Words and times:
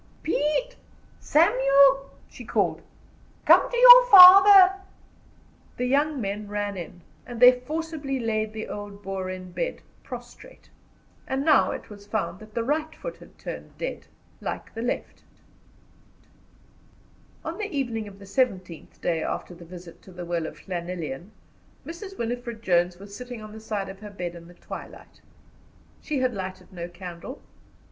"Pete! 0.23 0.75
Samuel!" 1.19 2.09
she 2.27 2.43
called, 2.43 2.81
"come 3.45 3.69
to 3.69 3.77
your 3.77 4.07
father." 4.09 4.73
The 5.77 5.85
young 5.85 6.19
men 6.19 6.47
ran 6.47 6.75
in, 6.75 7.01
and 7.27 7.39
they 7.39 7.59
forcibly 7.59 8.19
laid 8.19 8.51
the 8.51 8.67
old 8.67 9.03
Boer 9.03 9.29
in 9.29 9.51
bed, 9.51 9.83
prostrate. 10.01 10.71
And 11.27 11.45
now 11.45 11.69
it 11.69 11.91
was 11.91 12.07
found 12.07 12.39
that 12.39 12.55
the 12.55 12.63
right 12.63 12.95
foot 12.95 13.17
had 13.17 13.37
turned 13.37 13.77
dead, 13.77 14.07
like 14.41 14.73
the 14.73 14.81
left. 14.81 15.21
On 17.45 17.59
the 17.59 17.65
evening 17.69 18.07
of 18.07 18.17
the 18.17 18.25
seventeenth 18.25 18.99
day 19.03 19.21
after 19.21 19.53
the 19.53 19.65
visit 19.65 20.01
to 20.01 20.11
the 20.11 20.25
well 20.25 20.47
of 20.47 20.67
Llanelian, 20.67 21.29
Mrs. 21.85 22.17
Winifred 22.17 22.63
Jones 22.63 22.97
was 22.97 23.15
sitting 23.15 23.39
on 23.43 23.51
the 23.51 23.59
side 23.59 23.87
of 23.87 23.99
her 23.99 24.09
bed 24.09 24.33
in 24.33 24.47
the 24.47 24.55
twilight. 24.55 25.21
She 26.01 26.17
had 26.17 26.33
lighted 26.33 26.73
no 26.73 26.87
candle. 26.89 27.39